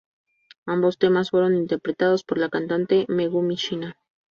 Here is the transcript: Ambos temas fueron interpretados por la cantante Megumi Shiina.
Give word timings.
Ambos 0.65 0.97
temas 0.97 1.29
fueron 1.29 1.53
interpretados 1.55 2.23
por 2.23 2.39
la 2.39 2.49
cantante 2.49 3.05
Megumi 3.07 3.53
Shiina. 3.53 3.97